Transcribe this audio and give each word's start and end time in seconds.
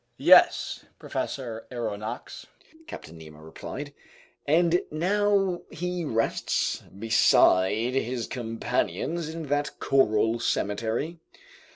"Yes, 0.17 0.83
Professor 0.97 1.67
Aronnax," 1.69 2.47
Captain 2.87 3.19
Nemo 3.19 3.37
replied. 3.37 3.93
"And 4.47 4.81
now 4.89 5.61
he 5.69 6.03
rests 6.03 6.77
beside 6.81 7.93
his 7.93 8.25
companions 8.25 9.29
in 9.29 9.43
that 9.49 9.79
coral 9.79 10.39
cemetery?" 10.39 11.19